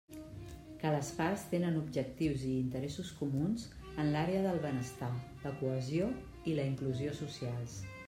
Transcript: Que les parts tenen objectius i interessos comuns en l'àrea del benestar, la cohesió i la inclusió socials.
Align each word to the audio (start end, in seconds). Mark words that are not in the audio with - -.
Que 0.83 0.93
les 0.95 1.11
parts 1.17 1.43
tenen 1.51 1.77
objectius 1.81 2.47
i 2.47 2.55
interessos 2.63 3.13
comuns 3.19 3.69
en 4.05 4.11
l'àrea 4.17 4.43
del 4.49 4.61
benestar, 4.67 5.15
la 5.47 5.57
cohesió 5.63 6.13
i 6.53 6.61
la 6.61 6.71
inclusió 6.75 7.19
socials. 7.25 7.83